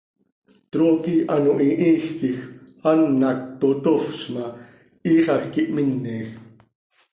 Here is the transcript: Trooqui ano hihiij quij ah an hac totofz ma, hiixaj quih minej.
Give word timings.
Trooqui 0.71 1.15
ano 1.35 1.53
hihiij 1.61 2.03
quij 2.17 2.37
ah 2.89 2.89
an 3.05 3.21
hac 3.25 3.39
totofz 3.59 4.21
ma, 4.33 4.45
hiixaj 5.03 5.43
quih 5.53 5.71
minej. 5.75 6.27